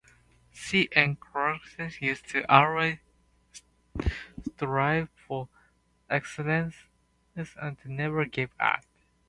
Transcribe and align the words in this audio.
She 0.51 0.89
encouraged 0.95 1.79
us 1.79 1.99
to 2.29 2.43
always 2.51 2.97
strive 4.55 5.09
for 5.27 5.47
excellence 6.09 6.75
and 7.35 7.77
to 7.83 7.91
never 7.93 8.25
give 8.25 8.49
up. 8.59 8.83